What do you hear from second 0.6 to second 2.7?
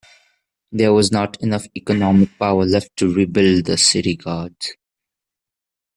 There was not enough economic power